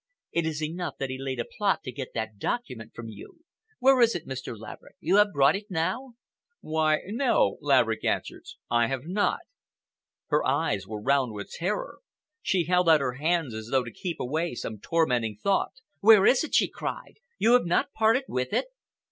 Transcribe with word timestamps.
It 0.31 0.47
is 0.47 0.63
enough 0.63 0.95
that 0.97 1.11
he 1.11 1.19
laid 1.19 1.39
a 1.39 1.45
plot 1.45 1.83
to 1.83 1.91
get 1.91 2.15
that 2.15 2.39
document 2.39 2.95
from 2.95 3.07
you. 3.07 3.41
Where 3.77 4.01
is 4.01 4.15
it, 4.15 4.27
Mr. 4.27 4.57
Laverick? 4.57 4.95
You 4.99 5.17
have 5.17 5.31
brought 5.31 5.55
it 5.55 5.69
now?" 5.69 6.15
"Why, 6.59 7.01
no," 7.05 7.59
Laverick 7.61 8.03
answered, 8.03 8.45
"I 8.67 8.87
have 8.87 9.05
not." 9.05 9.41
Her 10.29 10.43
eyes 10.43 10.87
were 10.87 10.99
round 10.99 11.33
with 11.33 11.51
terror. 11.51 11.99
She 12.41 12.63
held 12.63 12.89
out 12.89 12.99
her 12.99 13.13
hands 13.19 13.53
as 13.53 13.67
though 13.67 13.83
to 13.83 13.91
keep 13.93 14.19
away 14.19 14.55
some 14.55 14.79
tormenting 14.79 15.35
thought. 15.37 15.73
"Where 15.99 16.25
is 16.25 16.43
it?" 16.43 16.55
she 16.55 16.67
cried. 16.67 17.17
"You 17.37 17.53
have 17.53 17.67
not 17.67 17.93
parted 17.93 18.23
with 18.27 18.53
it? 18.53 18.69